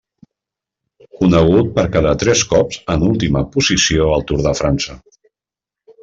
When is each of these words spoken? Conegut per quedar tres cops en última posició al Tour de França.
Conegut 1.17 1.67
per 1.75 1.83
quedar 1.95 2.13
tres 2.23 2.41
cops 2.53 2.79
en 2.93 3.05
última 3.09 3.43
posició 3.57 4.07
al 4.15 4.25
Tour 4.31 4.41
de 4.47 4.55
França. 4.61 4.97